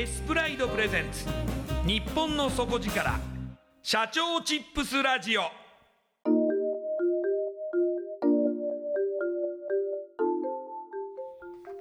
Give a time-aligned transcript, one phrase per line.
[0.00, 1.26] エスプライドプレゼンツ。
[1.86, 3.20] 日本の底力。
[3.82, 5.42] 社長チップスラジオ。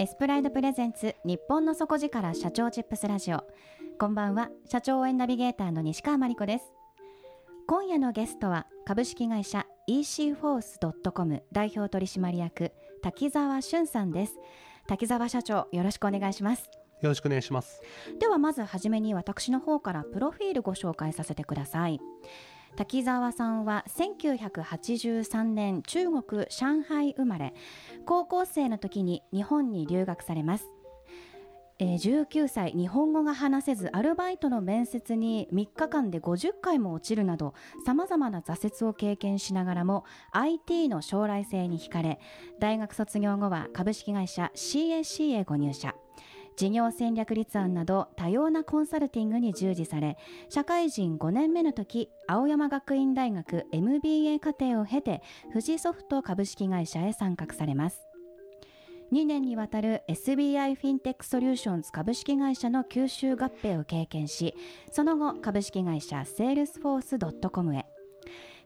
[0.02, 3.42] エスプライドプレゼンツ日本の底力社長チップスラジオ。
[3.98, 6.74] こんばんは社長応援ナビゲーターの西川真理子です。
[7.68, 10.78] 今夜のゲストは株式会社 EC フォース
[11.14, 14.34] .com 代表取締役滝沢俊さんです。
[14.88, 16.70] 滝沢社長よろしくお願いします。
[17.02, 17.82] よろしくお願いします。
[18.20, 22.00] ではまずはじめに私の方からプロフィールご紹介させてください。
[22.76, 27.54] 滝沢さんは1983年中国上海生まれ。
[28.06, 30.66] 高校生の時に日本に留学されます。
[31.82, 37.54] えー、19歳日本語が話せずアルバイトの面接に3日間で50回も落ちるなど
[37.86, 42.20] さまざまな挫折を経験しながらも IT の将来性に惹かれ
[42.60, 45.96] 大学卒業後は株式会社 CAC へご入社。
[46.60, 50.18] 事業戦略立案など多様なコンサルティングに従事され
[50.50, 55.22] 社会人5年目の時青山学院大学 MBA 課程を経て
[55.54, 58.02] 富士ソフト株式会社へ参画されます。
[59.14, 64.54] 2年にわたる SBI フィンテックソリューションズ株式会社の吸収合併を経験し
[64.92, 67.86] その後株式会社セールスフォース .com へ。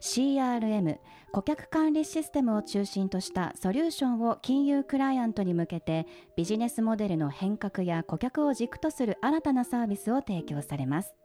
[0.03, 0.97] CRM
[1.31, 6.05] 顧客管理システムを中心としたソリューションを金融クライアントに向けて
[6.35, 11.15] ビジネスモデルの変革や顧客を軸とする新たなサービスを提供されます。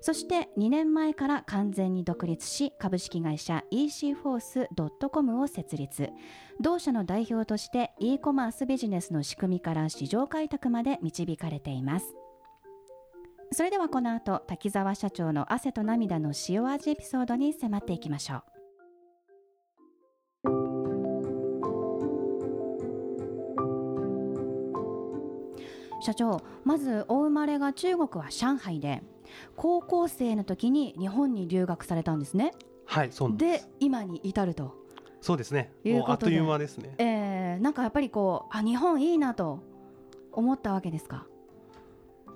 [0.00, 6.10] そして2年前から完全に独立し株式会社 ecforce.com を設立。
[6.60, 12.14] 同社の代表として e コマースビジネスの仕組みから市場開拓まで導かれています。
[13.54, 18.42] それではこの後滝沢社長の汗と涙の塩味エピソードに迫っていきましょう。
[26.04, 29.02] 社長まずお生まれが中国は上海で
[29.54, 32.52] 高校生の時に日本に留学されたんですね。
[32.86, 34.74] はいそうで今に至ると。
[35.20, 35.72] そうですね。
[35.84, 36.94] もうあっという間ですね。
[36.98, 39.60] えー、なんかやっぱりこうあ日本いいなと
[40.32, 41.26] 思ったわけですか？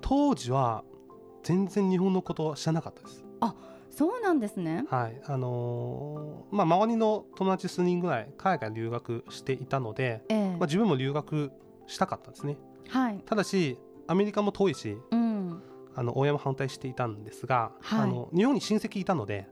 [0.01, 0.83] 当時は
[1.47, 3.23] 全然日本のことは知らなかったです。
[3.89, 4.85] そうなんですね。
[4.91, 5.19] はい。
[5.25, 10.49] あのーまあ周りの友達数人ぐらい海外留学していたので、ええ。
[10.51, 11.51] まあ、自分も留学
[11.87, 12.57] したかったんですね。
[12.89, 13.23] はい。
[13.25, 15.63] ただしアメリカも遠いしうん。
[15.95, 18.01] あの親も反対していたんですが、はい。
[18.01, 19.47] あの日本に親戚いたので、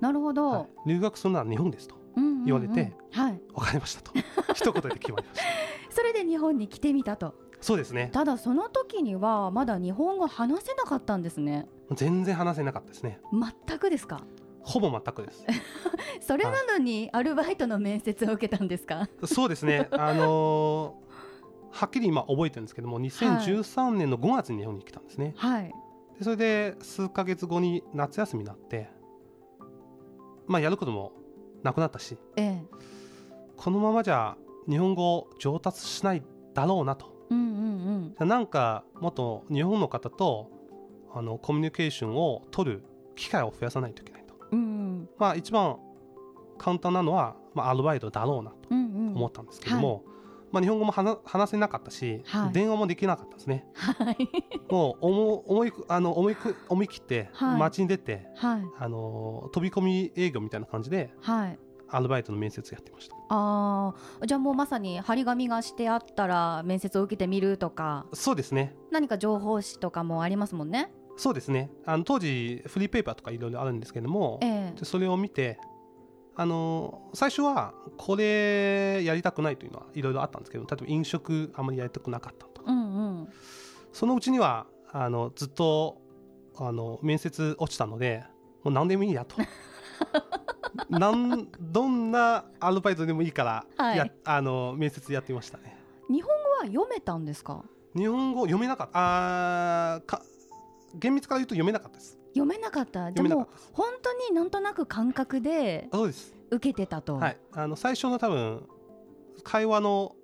[0.00, 0.88] なるほど、はい。
[0.88, 2.44] 留学するなら日本ですとうんうんうん。
[2.46, 3.40] 言われてはい。
[3.54, 4.10] 分かりましたと。
[4.54, 5.44] 一言で決まりました。
[5.94, 8.10] それで日本に来てみたとそうですね。
[8.12, 11.66] ただその時にはまだ日本語話せなかったんですね。
[11.94, 13.20] 全然話せなかったですね。
[13.66, 14.20] 全くですか？
[14.62, 15.44] ほぼ全くです。
[16.20, 19.08] それなのにアルバイトの面接を受けたんですか？
[19.24, 19.88] そうですね。
[19.92, 21.08] あのー
[21.70, 25.72] はっきり今覚えてるんですけども2013年の5月に日本に来たんですね、はい。
[26.18, 28.88] でそれで数ヶ月後に夏休みになって
[30.46, 31.12] まあやることも
[31.62, 32.62] なくなったしええ。
[33.58, 36.22] このままじゃ日本語上達しない
[36.54, 38.28] だろうなとうんうんうん。
[38.28, 40.50] なんかもっと日本の方と
[41.12, 42.82] あのコミュニケーションを取る
[43.16, 44.34] 機会を増やさないといけないと。
[44.52, 44.62] うんう
[45.02, 45.08] ん。
[45.18, 45.78] まあ一番
[46.58, 49.16] 簡単なのは、まあ、アルバイトだろうなとうんうん。
[49.16, 50.04] 思ったんですけども、
[50.50, 52.52] まあ、日本語も話話せなかったし、はい。
[52.52, 53.66] 電話もできなかったんですね。
[53.74, 54.16] はい。
[54.70, 57.58] もう思思いあの思いく思い切ってはい。
[57.60, 58.62] 街に出て、はい。
[58.78, 61.58] あの飛び込み営業みたいな感じではい
[61.90, 63.16] アルバイトの面接やってました。
[63.28, 64.26] あー。
[64.26, 68.06] じゃあもうまさに張り紙がしてあったら面接を受けてみるとか。
[68.12, 68.74] そうですね。
[68.90, 70.92] 何か情報誌とかもありますもんね。
[71.16, 71.70] そうですね。
[71.84, 74.78] あの当時フリーペーパーとかいろいろあるんですけども、ええ。
[74.78, 75.58] でそれを見て
[76.36, 82.70] あの最初はこれやりたくないというのはいろいろあったんですけど例えば飲食あまりやりたくなかったとか。
[82.70, 83.28] うんうん。
[83.92, 86.00] そのうちにはあのずっと
[86.56, 88.24] あの面接落ちたので
[88.62, 89.36] もう何でもいいやと
[90.88, 94.12] なんどんなアルバイトでもいいからや、はい。
[94.24, 95.76] あの面接やってましたね。
[96.08, 97.64] 日本語は読めたんですか？
[97.94, 99.94] 日本語読めなかった。
[99.94, 100.22] あーか
[100.94, 102.18] 厳密から言うと読めなかったです。
[102.34, 103.10] 読めなかった。
[103.10, 106.34] でも本当になんとなく感覚であそうです。
[106.50, 107.36] 受けてたと、はい。
[107.52, 108.66] あの最初の多分
[109.42, 110.14] 会話の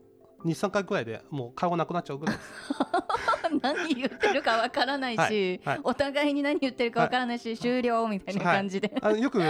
[0.44, 2.48] 23回くらいでもう会話なくなっちゃうぐらいです。
[3.62, 5.60] 何言ってるかわからないし、はい。
[5.64, 5.80] はい。
[5.84, 9.40] お互いに何言ってるかわからないし、終了みたいな感じで、あのよく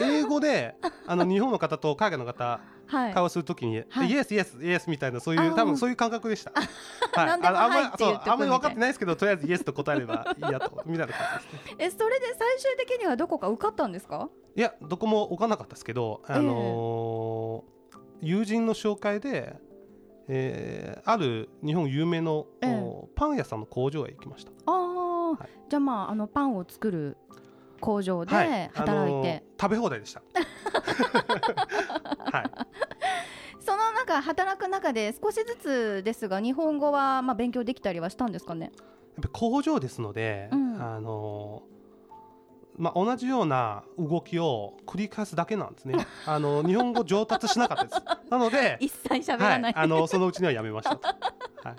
[0.00, 0.76] 英語で
[1.06, 3.14] あの日本の方と海外の方はい。
[3.14, 4.10] 会話するときに、はい。
[4.10, 6.52] イエスイエスイエスみたいなそういう多分そういう感覚でした。
[6.52, 6.68] はい。
[7.32, 11.76] あのあんまりそうあんまり分かってないですけどとりあえずイエスと答えればいいやとみたいな感じですね。
[11.78, 14.28] えそれで最終的にはどこか受かったんですか？
[14.54, 17.74] いやどこも分からなかったですけど、あのー
[18.20, 19.56] 友人の紹介で、
[20.28, 22.80] えーある日本有名の、ええ。
[22.82, 24.52] おパン屋さんの工場へ行きました。
[24.66, 25.48] ああ、はい。
[25.68, 27.16] じゃあまああのパンを作る
[27.84, 30.22] 工場ではい働いて、あのー食べ放題でした。
[32.32, 32.50] はい。
[33.60, 38.72] その中働く中で少しずつですが日本語はまあ勉強できたりはしたんですかね？
[39.16, 41.62] やっぱ工場ですので、うんあの
[42.76, 45.94] まあ、同じような動きを繰り返すだけなんですね。
[46.26, 48.02] あの日本語上達しなかったです。
[48.30, 51.06] なので、 一切喋らない、はい、あのそのうちにはやめましたと。
[51.06, 51.76] はい、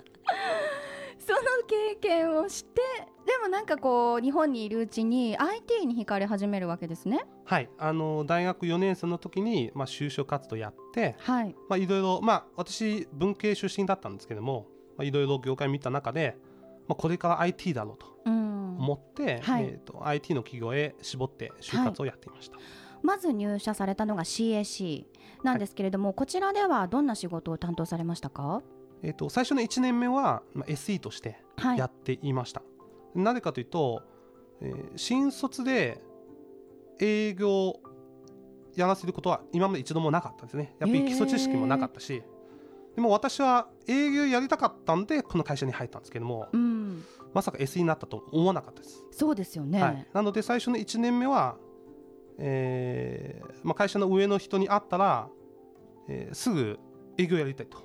[1.66, 2.80] 経験をして
[3.26, 7.26] でもなんかこう日本にいるうちに IT に惹かれ始めるわけですね。
[7.44, 11.54] はい、あの大学4年生の時に、まあ、就職活動やって、はい。
[11.68, 14.66] まあ、いろいろ、まあ、私文系出身だったんですけども、
[14.96, 16.36] まあ、いろいろ業界見た中で、
[16.88, 18.76] まあ、これから IT だろうとうん。
[18.78, 19.64] 思って、はい。
[19.64, 22.58] えー、と IT の企業へ絞って就活をやっていました。
[23.02, 25.04] まず入社されたのが CAC
[25.42, 28.62] なんですけれども、こちらではどんな仕事を担当されましたか？
[29.02, 31.78] えー、と最初の1年目は、まあ、SE としてはい。
[31.78, 32.62] やっていました。
[33.14, 34.02] なぜかというと、
[34.60, 36.00] えー新卒で
[36.98, 37.82] 営業を
[38.74, 40.74] やらせることは今まで一度もなかったですね。
[40.78, 42.22] やっぱり基礎知識もなかったし、
[42.94, 47.04] でも私は営業やりたかったんでこの会社に入ったんですけども、うん。
[47.34, 49.04] まさか SE になったと思わなかったです。
[49.10, 51.56] そうですよね、はい、なので最初の1年目は、
[52.38, 55.28] えーまあ、会社の上の人に会ったら、
[56.08, 56.78] えーすぐ
[57.18, 57.78] 営業やりたいと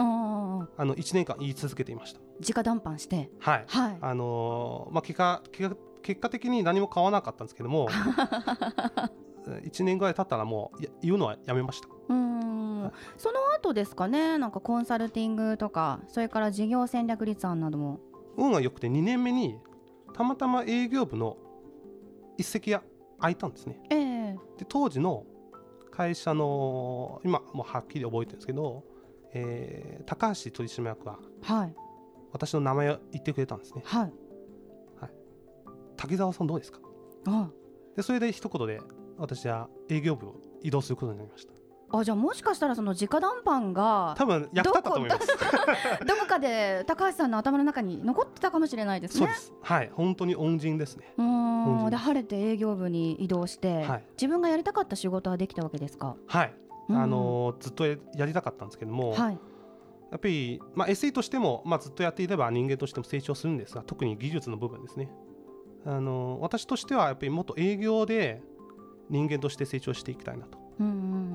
[0.00, 2.20] あの1年間言い続けていました。
[2.54, 3.30] 直談判して？
[3.40, 3.64] はい。
[3.66, 3.98] はい。
[4.00, 7.88] あのーまあ、結果結果結果的に何も買わなかったんですけども
[9.46, 11.88] 1年ぐらい経ったらもうや言うのはやめました。
[13.18, 14.38] その後ですかね？
[14.38, 17.98] なんかコンサルティングとかそれから事業戦略立案なども。
[18.36, 19.58] 運が良くて2年目に
[20.14, 21.36] たまたま営業部の
[22.36, 22.82] 一席が
[23.18, 23.80] 空いたんですね。
[23.90, 24.36] ええ。
[24.58, 25.24] で当時の
[25.90, 28.84] 会社の今もうはっきり覚えてるんですけど、
[29.34, 31.74] えー高橋取締役ははい。
[32.32, 33.82] 私の名前を言ってくれたんですね。
[33.84, 34.12] はい。
[35.96, 36.78] 滝沢さんどうですか？
[37.26, 37.50] あ
[37.96, 38.80] でそれで一言で
[39.16, 41.52] 私は営業部を移動することになりました。
[41.90, 45.26] あじゃあもしかしたらその直談判が多分役立ったと思います。
[46.06, 49.18] どこかで高橋さんの頭の中に残ってたかもしれないですね。
[49.18, 49.52] そうです。
[49.62, 49.90] はい。
[49.92, 51.12] 本当に恩人ですね。
[51.16, 51.78] うーん。
[51.78, 54.04] 人で晴れて営業部に移動して、はい。
[54.12, 56.14] 自分がやりたかった仕事はできたわけですか？
[56.26, 59.38] はい、うんあのーずっとややりたかったんですけども、はい。
[60.10, 65.10] やっぱり、まあ、SE としても、まあ、ずっとやっていれば人間としても成長するんですが特に技術の部分ですね。
[65.84, 68.42] あのー私としてはやっぱりもっと営業で
[69.10, 70.58] 人間として成長していきたいなと、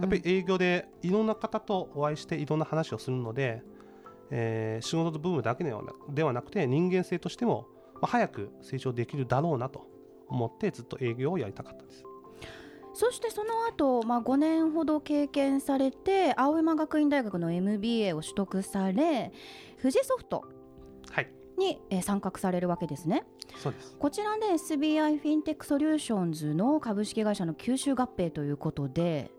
[0.01, 3.63] やっぱり営業でいろんな方とお会いしていろんな話をするので、
[4.31, 9.87] えー仕事の部分だけではなではなくて人間性としても、まあ、早く成長できるだろうなと
[10.27, 12.03] 思ってずっと営業をやりたかったです
[12.93, 19.31] そしてその後、まあ5年ほど経験されて青山学院大学の MBA を取得され
[19.81, 20.45] 富士ソフト
[21.11, 21.29] はい。
[21.57, 23.23] に、えー参画されるわけですね。
[23.57, 23.95] そうです。
[23.99, 29.31] こちらで SBI フィンテックソリューションズの株式会社の吸収合併ということで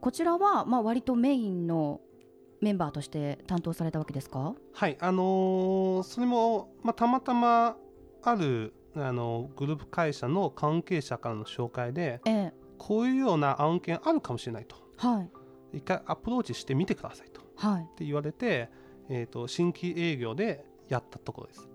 [0.00, 2.00] こちらはまあ割とメインの
[2.60, 4.54] メンバーとして担当されたわけですか？
[4.72, 4.96] はい。
[5.00, 7.76] あのーそれも、まあ、たまたま
[8.22, 12.52] あるあのグループ会社の関係者からの紹介でええ
[12.82, 14.74] こういうような案件あるかもしれないと。
[14.96, 15.22] は
[15.72, 15.78] い。
[15.78, 17.40] 一回アプローチしてみてくださいと。
[17.40, 17.88] っはい。
[17.96, 18.70] て言われて、
[19.08, 21.68] えー、と新規営業でやったところです。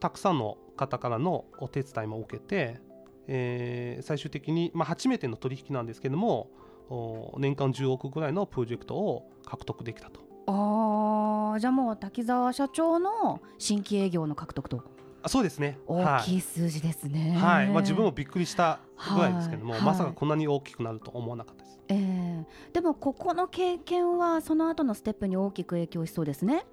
[0.00, 2.78] たくさんの方からのお手伝いも受けて、
[3.26, 6.50] えー最終的に、まあ、初めての取引なんですけども
[6.90, 10.20] お年間10億ぐらいのプロジェクトを獲得できたと。
[10.46, 14.84] あーじゃあもう滝沢社長の新規営業の獲得と
[15.24, 15.78] あそうですね。
[15.86, 16.22] 大はい。
[16.24, 17.68] きい数字ですね、はい。
[17.68, 18.80] まあ、自分もびっくりした
[19.14, 19.82] ぐらいですけども、はい。
[19.82, 21.80] まさかこんなに大きくなると思わなかったです。
[21.88, 22.46] ええ。
[22.72, 26.64] でもここの経験はその後のステップに大きく影響しそうですね。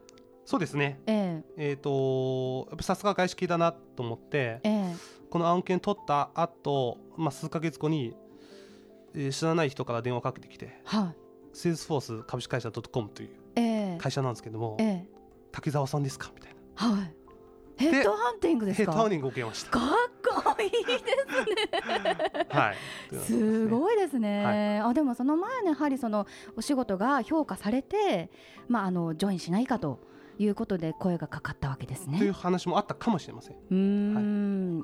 [0.43, 1.74] そうですね、ええ。
[1.74, 4.96] ー、とやっぱさすが外資系だなと思ってええ。
[5.29, 8.15] この案件取った後、まあ数ヶ月後に、
[9.13, 11.15] えー知らない人から電話かけてきてえはい。
[11.53, 13.62] セールスフォース株式会社 .com というえ
[13.96, 13.98] え。
[13.98, 15.08] 会社なんですけども、ええ。
[15.53, 16.31] 滝沢さんですか？
[16.36, 16.98] みたいな。
[16.98, 17.13] はい
[17.81, 18.91] ヘッドハンティングですか？
[18.91, 19.71] ヘッドハンティングを受けました。
[19.71, 19.81] かっ
[20.23, 20.77] こいいで
[22.50, 22.75] すはい、
[23.17, 28.29] すごいですね、あでもその前にやはりそのお仕事が評価されて、
[28.67, 30.00] まあ、あのジョインしないかと
[30.38, 32.31] いうことで声がかかったわけですというね。
[32.31, 33.55] 話もあったかもしれません。
[33.55, 33.75] うー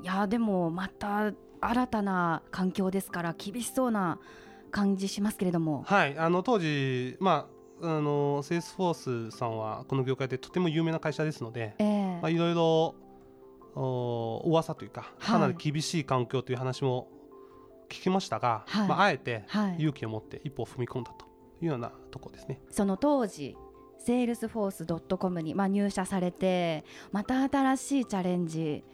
[0.02, 4.18] い、やでもまた新たな環境ですから厳しそうな
[4.70, 5.84] 感じしますけれども。
[5.86, 12.18] はい、あの当時、まあ、あのセールスフォースさんはこの業界でとても有名な会社ですので、ええ。
[12.20, 12.94] まあ、いろいろ
[13.74, 15.32] お噂というかはい。
[15.32, 17.08] かなり厳しい環境という話も
[17.88, 18.88] 聞きましたが、はい。
[18.88, 19.76] まあ、あえてはい。
[19.76, 21.26] 勇気を持って一歩を踏み込んだと
[21.62, 22.60] いうようなところですね。
[22.70, 23.56] その当時
[23.98, 28.84] セールスフォース .com に、まあ、入社されてまた新しいチャレンジ、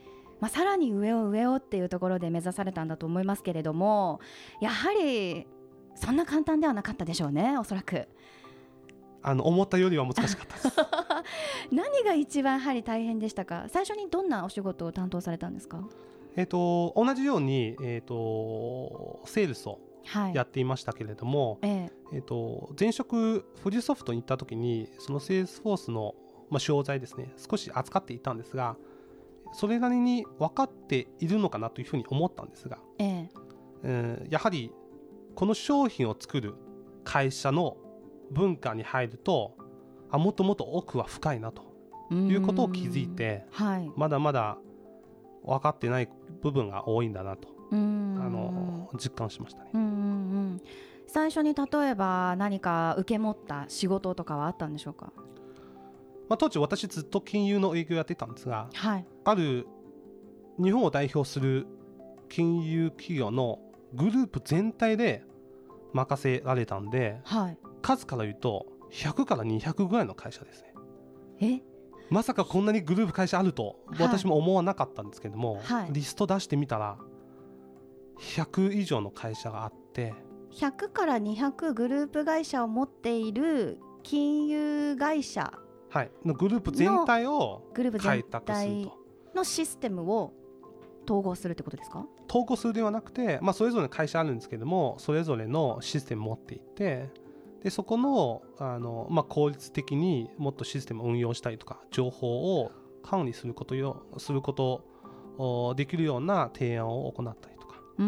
[0.41, 4.21] まあ、さらに上を上をっていうところで目指されたんだと思いますけれども
[4.61, 5.47] やはり
[5.95, 8.09] そんな簡単ではなかったでしょうねおそらく
[9.27, 10.69] あの思ったよりは難しかったです。
[11.73, 13.65] 何が一番やはり大変でしたか？
[13.69, 15.83] 最初にどんなお仕事を担当されたんですか？
[16.37, 20.35] えっと同じように、えっとセールスをはい。
[20.35, 22.17] やっていましたけれども、ええ。
[22.17, 26.15] えっと前職富士ソフトに行った時にそのセールスフォースの、
[26.51, 28.77] まあ、商材ですね少し扱っていたんですが
[29.53, 33.31] それなりに分かっているのかなというふうに思ったんですが、ええ。
[33.85, 34.71] えーやはり
[35.35, 36.55] この商品を作る
[37.03, 37.77] 会社の
[38.35, 39.57] 文化に入ると
[40.11, 41.63] あもっともっと奥は深いなと
[42.13, 43.91] いうことを気づいてはい。
[43.97, 44.59] まだまだ
[45.43, 46.09] 分かってない
[46.43, 49.71] 部分が多いんだなとあの実感しましたね。
[49.75, 49.91] うんうんう
[50.57, 50.61] ん。
[51.07, 55.13] 最初に例えば何か受け持った仕事とかはあったんでしょうか？
[56.29, 59.07] まあ、当時私ずっと金融の営業やってたんですがはい。
[59.25, 59.67] ある
[60.63, 61.67] 日本を代表する
[62.29, 63.59] 金融企業の
[63.93, 65.25] グループ全体で
[65.93, 70.75] 任せられたんではい数から言うと100から200ぐらいの会社ですね。
[71.41, 71.63] え？
[72.11, 74.03] まさかこんなにグループ会社あるとはい。
[74.03, 75.89] 私も思わなかったんですけども、はい。
[75.93, 76.97] リスト出してみたら
[78.19, 80.15] 100以上の会社があって
[80.53, 85.53] 100から200グループ会社を持っている金融会社
[85.91, 88.99] はい、のグループ全体をグループ開全拓する体と。
[89.35, 90.33] のシステムを
[91.05, 92.07] 統合するってことですか？
[92.29, 97.11] 統合するではなくて、まあ、それぞれの会社あるんですけどもそれぞれのシステム持っていて
[97.65, 102.71] でそこのあの、まあ、効率的にもっとシステムを運用したりとか情報を
[103.03, 104.85] 管理することよすること
[105.39, 108.05] おできるような提案を行ったりとか、やって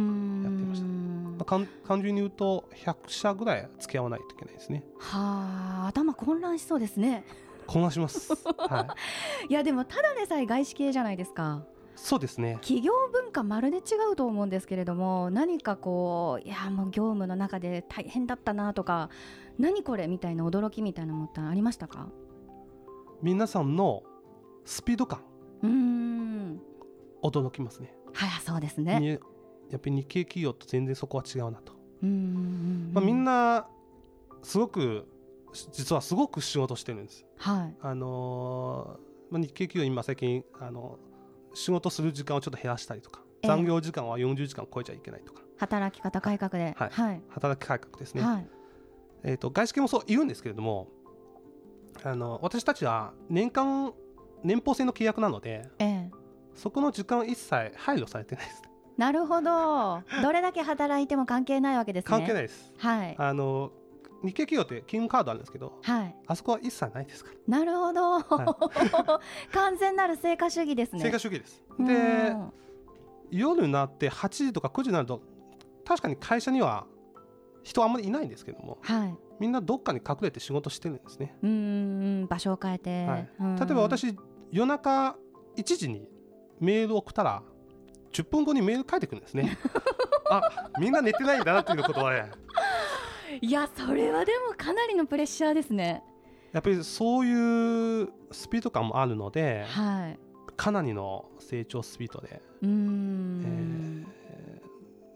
[0.63, 0.87] ました。
[0.87, 1.45] まあ、
[1.89, 4.85] 単純に言うと100社ぐらい付き合わないといけないですね。
[4.99, 7.25] はあ頭混乱しそうですね。
[7.67, 8.95] 混乱します、は
[9.49, 11.65] い、 いやでもただでさえ外資系じゃないですか
[11.97, 12.59] そうですね。
[12.61, 13.81] 企業文化まるで違
[14.13, 19.11] うと思うんですけれども何かこういやもう業務の中で大変だったなとか
[19.59, 22.09] 何これみたいな驚きみたいなものってありましたか？
[23.23, 24.03] 皆さんの
[24.65, 25.21] スピード感。
[25.63, 26.61] うーん。
[27.23, 27.95] 驚きますね。
[28.13, 29.01] はいそうですね。
[29.01, 29.17] にや
[29.77, 31.73] っぱり日系企業と全然そこは違うなと。
[32.03, 33.67] うーんまあ、みんな
[34.43, 35.09] すごく
[35.73, 37.25] 実はすごく仕事してるんです。
[37.39, 37.77] はい。
[37.81, 40.99] あのーまあ、日系企業今最近あの
[41.57, 43.49] 仕事する時間をちょっと減らしたりとかええ。
[43.49, 45.43] 残業時間は40時間超えちゃいけないとか。
[45.57, 46.75] 働き方改革で。
[46.77, 46.91] はい。
[46.91, 47.23] はい。
[47.31, 48.49] 働き改革ですね、はい。
[49.25, 50.89] えー、と外資系もそう言うんですけれども
[52.05, 53.93] あの私たちは年間
[54.45, 56.11] 年俸制の契約なのでええ。
[56.55, 58.63] そこの時間一切配慮されてないです。
[58.99, 60.03] なるほど。
[60.23, 62.09] どれだけ働いても関係ないわけですね。
[62.09, 62.73] 関係ないです。
[62.79, 63.15] はい。
[63.19, 63.73] あの
[64.23, 66.17] 日系企業って勤務カードあるんですけどはい。
[66.27, 69.21] あそこは一切ないですから、なるほど、は
[69.53, 71.03] 完全なる成果主義ですね。
[71.03, 71.63] 成果主義です。
[71.79, 71.87] うん。
[71.87, 72.37] で
[73.31, 75.21] 夜になって8時とか9時になると
[75.85, 76.87] 確かに会社には
[77.63, 79.17] 人あんまりいないんですけどもはい。
[79.39, 81.53] みんなどっかに隠れて仕事してるんですね、うんう
[82.25, 83.31] ん場所を変えて、はい。
[83.41, 83.57] うん。
[83.57, 84.17] 例えば私
[84.51, 85.17] 夜中
[85.57, 86.09] 1時に
[86.61, 87.43] メールを送ったら
[88.13, 89.59] 10分後にメール返ってくるんですね。
[90.31, 92.31] あみんな寝てないんだなっていうことはね
[93.41, 96.03] いやそれはでもかなりのプレッシャーですね。
[96.53, 100.19] やっぱりそういうスピード感もあるのではい。
[100.57, 102.41] かなりの成長スピードで。
[102.63, 104.07] うーん、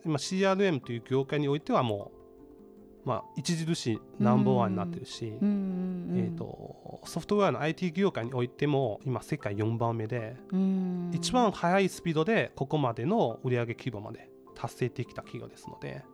[0.04, 2.12] 今 CRM という業界においてはも
[3.04, 11.10] う、まあ、著しいナンバーワンになってるし、えー、とソフトウェアの IT 業界においても今世界4番目で、うん。
[11.14, 16.04] 一番速いスピードでここまでの売上規模まで達成できた企業ですので。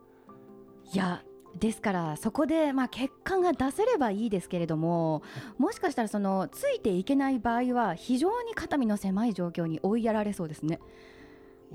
[0.93, 1.21] いや
[1.59, 5.23] ですからそこで、まあ、結果が出せればいいですけれども
[5.57, 10.79] もしかしたらそのついていけない場合は非常に肩身の狭い状況に追いやられそうですね。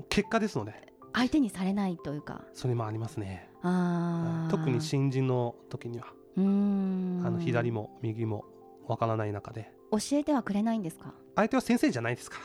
[0.09, 0.73] 結果ですので。
[1.13, 2.41] 相手にされないというか。
[2.53, 3.47] それもありますね。
[3.61, 4.51] あー。
[4.51, 6.07] 特に新人の時には。
[6.37, 7.21] うーん。
[7.25, 8.45] あの左も右も
[8.87, 9.71] わからない中で。
[9.91, 11.13] 教えてはくれないんですか？
[11.35, 12.37] 相手は先生じゃないですか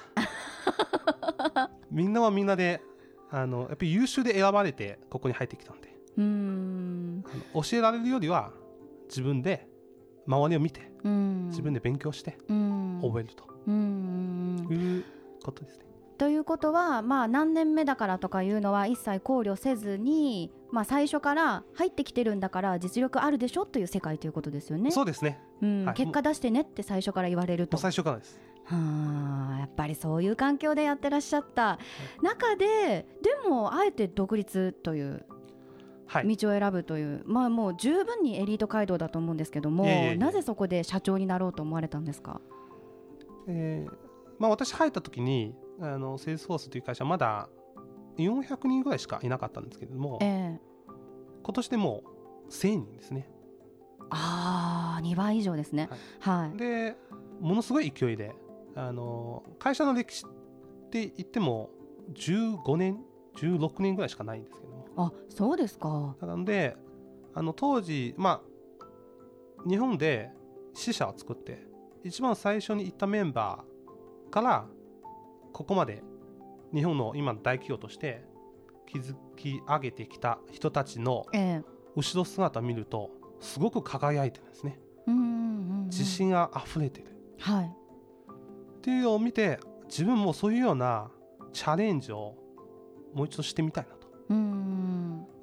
[1.55, 1.71] ら。
[1.91, 2.83] みんなはみんなで
[3.31, 5.88] あのやっぱり優秀で選ばれてここに入ってきたんで
[6.19, 8.53] うーん教えられるよりは
[9.09, 9.67] 自分で
[10.27, 15.05] 周りを見てうん自分で勉強してうん覚えるとうんいう
[15.43, 15.85] ことですね。
[16.19, 24.91] ということは、まあ、何年目だからとかいうのは一切考慮せずに、まあ、最初から入ってきてるんだから実力あるでしょという世界ということですよね。
[24.91, 25.41] そうですね。
[25.63, 28.41] うんはい結果出してねって最初から言われると最初からです。
[28.65, 31.79] はあやっぱりそういう環境でやってらっしゃった
[32.23, 35.23] 中ででもあえて独立というはい。
[36.13, 40.17] 道を選ぶという、まあもう十分にエリート街道だと思うんですけどもいえいえいえ。
[40.17, 42.41] なぜそこで社長になろうと思われたんですか？
[43.47, 43.93] えー
[44.39, 47.49] まあ私入った時にあのセールスフォースという会社はまだ
[48.17, 50.61] 400人ぐらいしかいなかったんですけれどもええ。
[51.43, 52.03] 今年でも
[52.47, 53.29] う1000人ですね。
[54.11, 55.89] ああ2倍以上ですね。
[56.21, 56.97] はい、で
[57.41, 58.35] ものすごい勢いで
[58.75, 61.71] あの会社の歴史って言っても
[62.15, 62.99] 15年
[63.37, 64.61] 16年ぐらいしかないんですけ
[64.99, 66.17] あそうですか。
[66.21, 66.77] なので
[67.33, 70.31] あの当時まあ日本で
[70.75, 71.67] 支社を作って
[72.03, 74.67] 一番最初に行ったメンバーから
[75.53, 76.03] ここまで
[76.75, 78.25] 日本の今の大企業として
[78.93, 81.79] 築き上げてきた人たちのええ。
[81.97, 84.79] 後ろ姿を見るとすごく輝いてるんですね。
[85.07, 85.85] うんうんうんうん。
[85.87, 87.07] 自信が溢れてる。
[87.39, 87.67] はい。
[87.67, 91.11] っていうのを見て自分もそういうような
[91.53, 92.35] チャレンジを
[93.15, 93.98] もう一度してみたいな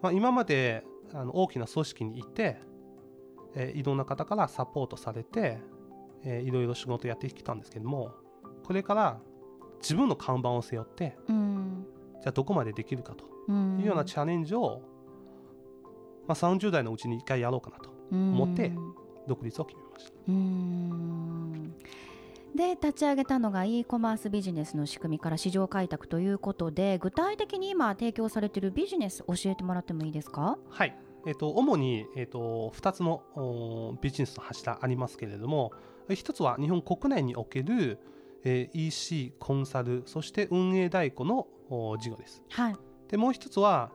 [0.01, 2.57] まあ、今まであの大きな組織にいて、
[3.55, 5.59] えーいろんな方からサポートされて、
[6.23, 8.11] えーいろいろ仕事やってきたんですけども
[8.63, 9.19] これから
[9.81, 11.85] 自分の看板を背負ってうん。
[12.21, 13.79] じゃあどこまでできるかとうん。
[13.79, 14.81] いうようなチャレンジを、
[16.27, 18.71] まあ、30代のうちに一回やろうかなと思って
[19.27, 20.11] 独立を決めました。
[22.55, 30.57] で立ち上げたのが e コマースビジネスの仕組みから市場開拓ということで具体的に今提供されているビジネス教えてもらってもいいですか？
[30.69, 35.71] はい、えっと主に、えっと2つのおビジネスの柱ありますけれども
[36.13, 37.99] 一つは日本国内における、
[38.43, 42.41] えー EC コンサルそして運営代行のお事業です。
[42.51, 42.75] はい。
[43.09, 43.91] でもう一つは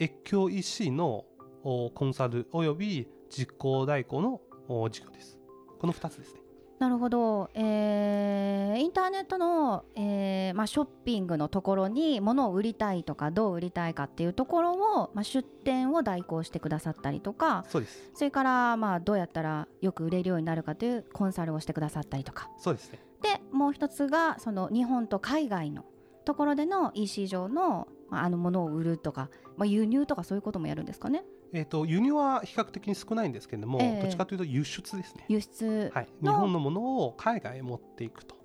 [0.00, 1.24] 越境 EC の
[1.62, 5.38] おコンサルおよび実行代行のお事業です。
[5.78, 6.40] この2つですね
[6.80, 18.10] なるほど、えーインターネットの、えーまあ、ショッピングのところに物を売りたいとかどう売りたいかっていうところを、まあ、出店を代行してくださったりとかそうです。
[18.14, 22.48] それから、まあ、どうやったらよく売れるようになるかというコンサルをしてくださったりとか。
[22.58, 23.00] そうですね。
[23.22, 25.84] でもう一つがその日本と海外の
[26.24, 34.02] ところでの EC 上の,、まあ、あのものを売るとか、まあ、輸入とかそういうこともやるんですかねえっと輸入は比較的に少ないんですけれども、ええ。
[34.02, 35.24] どっちかというと輸出ですね。
[35.28, 38.36] 輸出はい、日の本のものを海外へ持っていくと。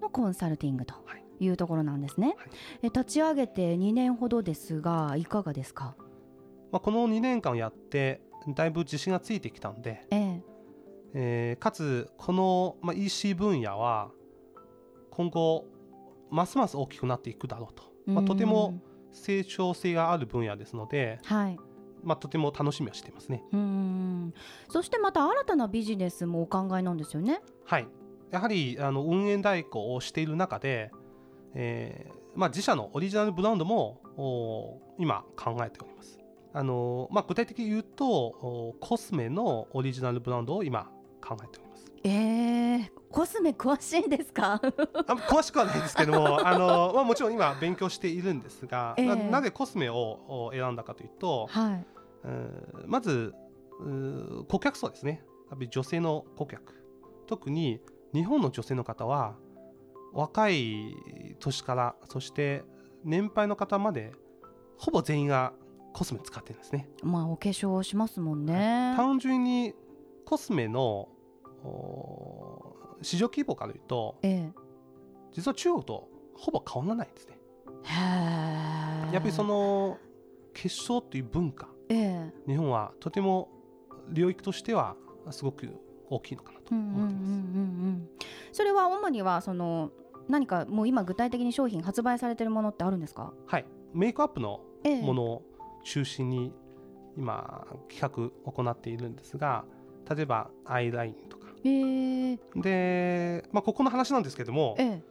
[0.00, 1.24] のコンサルティングとはい。
[1.38, 2.36] いうところなんですね、はい。
[2.82, 5.94] え立ち上げて2年ほどですがいかがですか？
[6.72, 8.22] まあ、この2年間やって
[8.54, 10.42] だいぶ自信がついてきたんで、ええ。
[11.14, 14.10] えーかつこの、まあ、EC 分野は
[15.10, 15.64] 今後
[16.30, 18.80] ますます大きくなっていくだろうと、まあ、とても
[19.12, 21.58] 成長性がある分野ですので、うんはい
[22.02, 23.42] まあ、とても楽しみはしていますね。
[23.52, 24.34] うん
[24.68, 27.40] そしてまた新たなビジネスもお考えなんですよね。
[27.64, 27.88] はい、
[28.30, 30.90] やはりあの運営代行をしている中で、
[31.54, 36.18] えーまあ、自社のオリジナルブランドもお今考えております。
[36.52, 41.65] あの、まあ、具体的に言うとおコスメのオリジナルブランドを今考えております
[42.04, 44.54] えー、コスメ詳しいんですか？
[45.06, 49.06] あ詳しくはないですけども あの、まあ、もちろん今勉強しているんですが、ええ。
[49.06, 51.86] ななぜコスメをお選んだかというと、はい。
[52.24, 53.34] うんまず
[53.80, 55.22] う顧客層ですね。
[55.50, 56.74] やっぱり女性の顧客。
[57.26, 57.80] 特に
[58.14, 59.36] 日本の女性の方は
[60.12, 60.94] 若い
[61.40, 62.64] 年からそして
[63.04, 64.12] 年配の方まで
[64.78, 65.52] ほぼ全員が
[65.92, 66.88] コスメ使ってるんですね。
[67.02, 68.94] まあお化粧しますもんね。
[68.96, 69.74] 単純に
[70.24, 71.15] コスメのお
[73.02, 74.50] 市場規模から言うとえ
[75.32, 77.38] 実は中国とほぼ変わらないんですね。
[77.84, 79.98] えへえやっぱりその
[80.54, 82.50] 化粧っていう文化ええ。
[82.50, 83.48] 日本はとても
[84.10, 84.96] 領域としては
[85.30, 85.68] すごく
[86.08, 87.24] 大きいのかなとうんうんうんうん思ってます。
[87.24, 88.08] うん。
[88.52, 89.90] それは主にはその
[90.28, 93.32] 何かもう今具体的に商品発売されてるものってあるんですか？
[93.46, 95.02] はい、メイクアップのええ。
[95.02, 95.42] ものを
[95.84, 96.52] 中心に
[97.16, 99.64] 今企画を行っているんですが
[100.14, 105.02] 例えばアイラインとかええで、まあ、ここの話なんですけどもええ。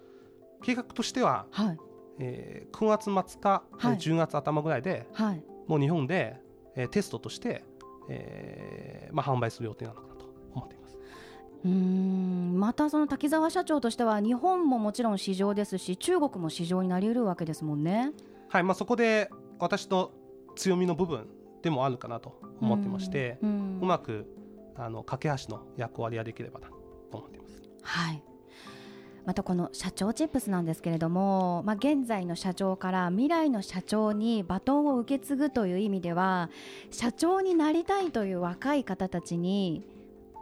[0.63, 1.77] 計画としては、はい。
[2.19, 3.97] えー9月末か、はい。
[3.97, 5.43] 10月頭ぐらいではい。
[5.67, 6.39] もう日本で、
[6.75, 7.63] えーテストとして、
[8.09, 10.97] えーまあ、販売する予定なのかなと思っています。
[11.63, 12.59] うーん。
[12.59, 18.11] またその滝沢社長としては日本ももちろん市場ですし中国も市場になりうるわけですもんね。
[18.49, 20.11] はいまあ、そこで私の
[20.55, 21.27] 強みの部分
[21.61, 23.79] でもあるかなと思ってまして、ううん。
[23.81, 24.25] まく
[24.77, 27.61] あの架け橋の役割ができればなと思っています。
[27.81, 28.23] はい
[29.25, 36.51] またこの社長チップスなんですけれども、まあ、現在の社長から未来の社長にバトンを受け継ぐという意味では
[36.91, 39.83] 社長になりたいという若い方たちに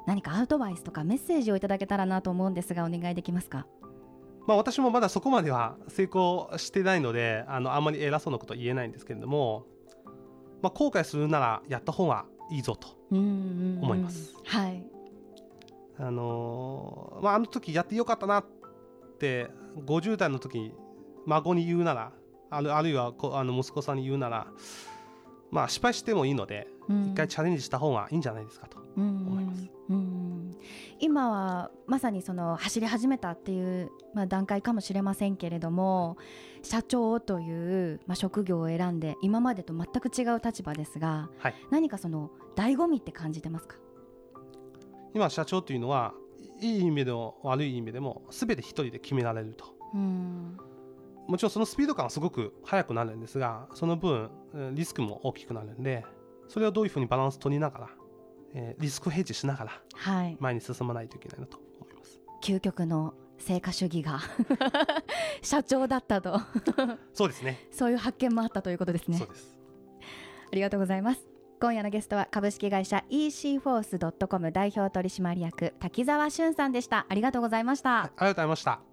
[0.06, 3.66] 何かアドバイスとかメッセージをいただけたらなと思うんですがお願いできますか？
[4.48, 9.66] まあ、私もまだそこまでは成功してないのであのあんまり偉そうなことは言えないんですけれども、
[10.62, 14.34] まあ、後悔するならやった方がいいぞと、思思います。
[14.46, 14.84] はい
[15.98, 18.46] あのーまあ、あの時やってよかったなっ
[19.20, 20.74] て50代の時に
[21.26, 22.12] 孫に言うなら
[22.50, 24.48] あるあるいはこあの息子さんに言うなら、
[25.54, 27.12] まあ、失敗してもいいのでうん。
[27.12, 28.80] 一回チャレンジした方がいいんじゃないですかと。
[28.98, 29.96] 思いますうん。
[29.96, 30.58] うん。
[31.00, 36.18] 今はまさにその走り始めたっていう、まあ、段階かもしれませんけれども
[36.62, 43.78] 社長という、まあ、職業を選んで今までと全く違う立場ですがはい、何かその醍醐味って感じてますか？
[45.14, 46.14] 今社長というのは
[46.60, 49.66] いい意味でも悪い意味でも全て一人で決められると。
[49.94, 50.58] うん
[51.28, 56.06] もちろんそのスピード感はすごく速くなるんですがその分うんリスクも大きくなるんで
[56.48, 57.90] それをどういうふうにバランス取りながら、
[58.54, 60.38] えーリスクヘッジしながらはい。
[60.40, 62.22] 前に進まないといけないなと思います。
[62.44, 64.20] 究極の成果主義が
[65.42, 66.40] 社長だったと。
[67.14, 67.68] そうですね。
[67.72, 69.18] そういう発見もあったということですね。
[69.18, 69.58] そうです。
[70.52, 71.28] ありがとうございます。
[71.60, 77.06] 今夜のゲストは株式会社 EC フォースドットコム代表取締役滝沢俊さんでした。
[77.10, 77.90] ありがとうございました。
[77.90, 78.93] はいありがとうございました